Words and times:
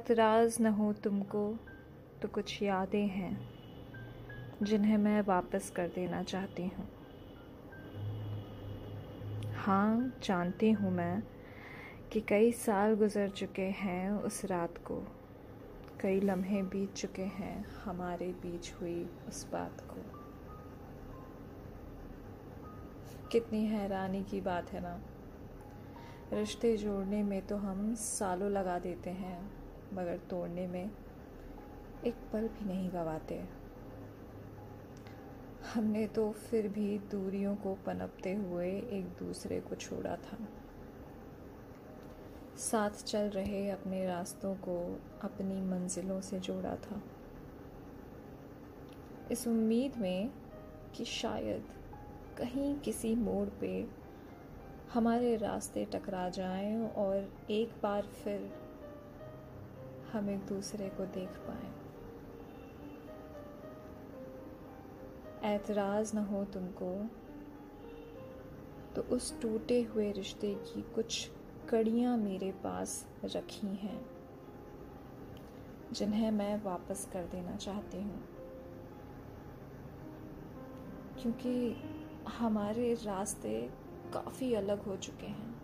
ऐतराज़ 0.00 0.56
न 0.62 0.66
हो 0.66 0.92
तुमको 0.92 1.40
तो 2.22 2.28
कुछ 2.28 2.62
यादें 2.62 3.06
हैं, 3.06 3.40
जिन्हें 4.62 4.96
मैं 4.96 5.20
वापस 5.22 5.68
कर 5.70 5.88
देना 5.88 6.22
चाहती 6.22 6.62
हूँ। 6.68 6.86
हाँ 9.56 10.12
जानती 10.24 10.70
हूँ 10.70 10.92
मैं 10.92 11.22
कि 12.12 12.20
कई 12.20 12.52
साल 12.52 12.94
गुज़र 12.94 13.28
चुके 13.28 13.68
हैं 13.76 14.10
उस 14.12 14.44
रात 14.44 14.78
को। 14.78 14.98
कई 16.00 16.20
लम्हे 16.20 16.62
बीत 16.62 16.94
चुके 16.94 17.28
हैं 17.34 17.64
हमारे 17.84 18.28
बीच 18.42 18.72
हुई 18.80 19.04
उस 19.28 19.46
बात 19.52 19.86
को। 19.90 20.08
कितनी 23.28 23.64
हैरानी 23.66 24.24
की 24.24 24.40
बात 24.40 24.72
है 24.72 24.80
ना। 24.80 24.98
रिश्ते 26.32 26.76
जोड़ने 26.76 27.22
में 27.22 27.40
तो 27.46 27.56
हम 27.56 27.94
सालों 27.94 28.50
लगा 28.50 28.78
देते 28.78 29.10
हैं। 29.10 29.59
मगर 29.92 30.16
तोड़ने 30.16 30.66
में 30.66 30.90
एक 32.06 32.14
पल 32.32 32.48
भी 32.48 32.64
नहीं 32.64 32.90
गवाते। 32.90 33.44
हमने 35.74 36.06
तो 36.06 36.30
फिर 36.30 36.68
भी 36.68 36.98
दूरियों 36.98 37.56
को 37.56 37.74
पनपते 37.74 38.34
हुए 38.34 38.68
एक 38.68 39.04
दूसरे 39.18 39.60
को 39.60 39.74
छोड़ा 39.74 40.16
था। 40.16 40.38
साथ 42.56 42.90
चल 42.90 43.28
रहे 43.28 43.70
अपने 43.70 44.06
रास्तों 44.06 44.54
को 44.54 45.00
अपनी 45.22 45.60
मंजिलों 45.60 46.20
से 46.20 46.40
जोड़ा 46.40 46.76
था। 46.76 47.02
इस 49.30 49.48
उम्मीद 49.48 49.96
में 49.96 50.30
कि 50.94 51.04
शायद 51.04 51.64
कहीं 52.38 52.78
किसी 52.78 53.14
मोड़ 53.14 53.48
पे 53.48 53.86
हमारे 54.92 55.36
रास्ते 55.36 55.84
टकरा 55.84 56.28
जाएँ 56.28 56.88
और 56.88 57.32
एक 57.50 57.72
बार 57.82 58.02
फिर 58.02 58.52
हम 60.12 60.30
एक 60.30 60.46
दूसरे 60.46 60.88
को 60.88 61.04
देख 61.14 61.36
पाए। 61.40 61.70
ऐतराज़ 65.44 66.14
न 66.16 66.18
हो 66.24 66.44
तुमको 66.44 66.92
तो 68.94 69.02
उस 69.16 69.40
टूटे 69.42 69.80
हुए 69.82 70.10
रिश्ते 70.12 70.54
की 70.64 70.82
कुछ 70.94 71.30
कड़ियाँ 71.70 72.16
मेरे 72.16 72.50
पास 72.64 73.06
रखी 73.24 73.66
हैं, 73.76 74.00
जिन्हें 75.92 76.30
मैं 76.30 76.62
वापस 76.62 77.08
कर 77.12 77.26
देना 77.26 77.56
चाहती 77.56 78.02
हूँ। 78.02 78.22
क्योंकि 81.22 81.76
हमारे 82.28 82.92
रास्ते 82.94 83.60
काफ़ी 84.14 84.52
अलग 84.54 84.82
हो 84.82 84.96
चुके 84.98 85.26
हैं, 85.26 85.54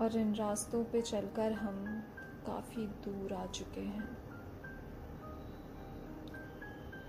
और 0.00 0.16
इन 0.16 0.34
रास्तों 0.34 0.84
पे 0.84 1.00
चलकर 1.02 1.52
हम 1.52 1.84
काफ़ी 2.48 2.86
दूर 3.04 3.32
आ 3.34 3.44
चुके 3.48 3.80
हैं। 3.82 4.08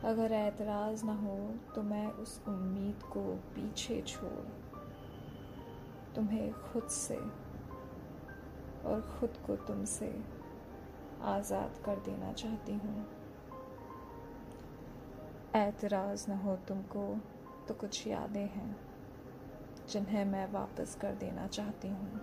अगर 0.06 0.32
ऐतराज़ 0.34 1.06
ना 1.06 1.14
हो 1.16 1.38
तो 1.76 1.82
मैं 1.84 2.08
उस 2.14 2.42
उम्मीद 2.48 3.04
को 3.14 3.22
पीछे 3.56 4.02
छोड़। 4.08 4.48
तुम्हें 6.16 6.52
खुद 6.64 6.88
से 6.90 7.18
और 8.86 9.02
ख़ुद 9.12 9.38
को 9.48 9.56
तुमसे 9.68 10.14
आज़ाद 11.28 11.82
कर 11.86 12.00
देना 12.06 12.32
चाहती 12.34 12.74
हूँ। 12.76 13.06
एतराज़ 15.58 16.30
न 16.32 16.38
हो 16.38 16.56
तुमको 16.68 17.06
तो 17.68 17.74
कुछ 17.76 18.06
यादें 18.08 18.48
हैं 18.48 18.76
जिन्हें 19.90 20.26
मैं 20.26 20.52
वापस 20.52 20.98
कर 21.02 21.16
देना 21.18 21.48
चाहती 21.50 21.88
हूँ। 21.88 22.22